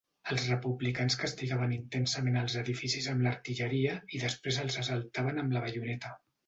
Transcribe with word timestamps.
Els 0.35 0.45
republicans 0.51 1.17
castigaven 1.23 1.75
intensament 1.75 2.41
els 2.43 2.57
edificis 2.63 3.11
amb 3.15 3.25
l'artilleria 3.29 3.97
i 4.17 4.27
després 4.27 4.61
els 4.67 4.83
assaltaven 4.85 5.43
amb 5.45 5.57
la 5.59 5.65
baioneta. 5.69 6.17